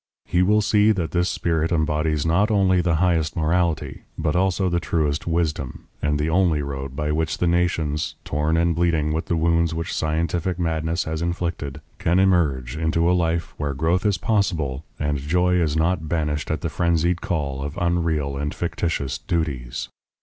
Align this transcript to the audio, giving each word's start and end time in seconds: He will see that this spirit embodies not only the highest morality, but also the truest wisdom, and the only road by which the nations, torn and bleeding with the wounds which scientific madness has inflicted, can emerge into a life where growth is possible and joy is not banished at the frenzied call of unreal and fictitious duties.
He 0.25 0.41
will 0.41 0.63
see 0.63 0.91
that 0.93 1.11
this 1.11 1.29
spirit 1.29 1.71
embodies 1.71 2.25
not 2.25 2.49
only 2.49 2.81
the 2.81 2.95
highest 2.95 3.35
morality, 3.35 4.01
but 4.17 4.35
also 4.35 4.67
the 4.67 4.79
truest 4.79 5.27
wisdom, 5.27 5.83
and 6.01 6.17
the 6.17 6.27
only 6.27 6.63
road 6.63 6.95
by 6.95 7.11
which 7.11 7.37
the 7.37 7.45
nations, 7.45 8.15
torn 8.25 8.57
and 8.57 8.73
bleeding 8.73 9.13
with 9.13 9.25
the 9.27 9.35
wounds 9.37 9.75
which 9.75 9.93
scientific 9.93 10.57
madness 10.57 11.03
has 11.03 11.21
inflicted, 11.21 11.81
can 11.99 12.17
emerge 12.17 12.75
into 12.77 13.07
a 13.07 13.13
life 13.13 13.53
where 13.57 13.75
growth 13.75 14.03
is 14.03 14.17
possible 14.17 14.83
and 14.99 15.19
joy 15.19 15.57
is 15.61 15.77
not 15.77 16.09
banished 16.09 16.49
at 16.49 16.61
the 16.61 16.69
frenzied 16.69 17.21
call 17.21 17.61
of 17.61 17.77
unreal 17.79 18.37
and 18.37 18.55
fictitious 18.55 19.19
duties. 19.19 19.87